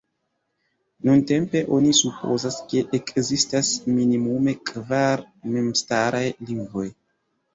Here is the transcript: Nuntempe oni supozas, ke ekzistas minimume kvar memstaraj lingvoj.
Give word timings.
Nuntempe 1.07 1.59
oni 1.75 1.91
supozas, 1.97 2.57
ke 2.71 2.81
ekzistas 2.99 3.69
minimume 3.99 4.55
kvar 4.71 5.23
memstaraj 5.57 6.25
lingvoj. 6.49 6.87